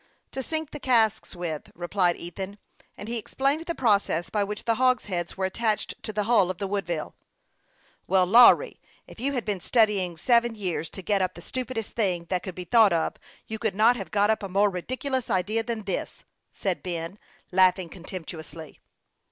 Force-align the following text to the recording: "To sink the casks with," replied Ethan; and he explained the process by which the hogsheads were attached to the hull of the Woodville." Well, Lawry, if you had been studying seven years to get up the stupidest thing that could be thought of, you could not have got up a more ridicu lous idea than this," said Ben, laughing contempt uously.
"To 0.31 0.41
sink 0.41 0.71
the 0.71 0.79
casks 0.79 1.35
with," 1.35 1.71
replied 1.75 2.17
Ethan; 2.17 2.57
and 2.97 3.07
he 3.07 3.19
explained 3.19 3.67
the 3.67 3.75
process 3.75 4.31
by 4.31 4.43
which 4.43 4.63
the 4.65 4.77
hogsheads 4.81 5.37
were 5.37 5.45
attached 5.45 5.93
to 6.01 6.11
the 6.11 6.23
hull 6.23 6.49
of 6.49 6.57
the 6.57 6.65
Woodville." 6.65 7.13
Well, 8.07 8.25
Lawry, 8.25 8.81
if 9.05 9.19
you 9.19 9.33
had 9.33 9.45
been 9.45 9.59
studying 9.59 10.17
seven 10.17 10.55
years 10.55 10.89
to 10.89 11.03
get 11.03 11.21
up 11.21 11.35
the 11.35 11.41
stupidest 11.43 11.91
thing 11.93 12.25
that 12.31 12.41
could 12.41 12.55
be 12.55 12.63
thought 12.63 12.93
of, 12.93 13.17
you 13.45 13.59
could 13.59 13.75
not 13.75 13.95
have 13.95 14.09
got 14.09 14.31
up 14.31 14.41
a 14.41 14.49
more 14.49 14.71
ridicu 14.71 15.11
lous 15.11 15.29
idea 15.29 15.61
than 15.61 15.83
this," 15.83 16.23
said 16.51 16.81
Ben, 16.81 17.19
laughing 17.51 17.87
contempt 17.87 18.29
uously. 18.31 18.77